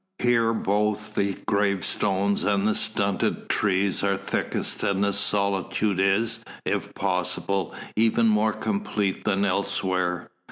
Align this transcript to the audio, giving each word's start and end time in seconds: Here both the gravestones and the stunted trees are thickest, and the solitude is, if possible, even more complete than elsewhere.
Here 0.17 0.51
both 0.51 1.13
the 1.13 1.35
gravestones 1.45 2.43
and 2.43 2.67
the 2.67 2.73
stunted 2.73 3.49
trees 3.49 4.03
are 4.03 4.17
thickest, 4.17 4.81
and 4.81 5.03
the 5.03 5.13
solitude 5.13 5.99
is, 5.99 6.43
if 6.65 6.95
possible, 6.95 7.75
even 7.95 8.25
more 8.25 8.53
complete 8.53 9.25
than 9.25 9.45
elsewhere. 9.45 10.31